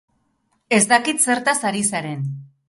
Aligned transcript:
Ez 0.77 0.81
dakit 0.93 1.21
zertaz 1.27 1.55
ari 1.73 1.85
zaren. 1.91 2.27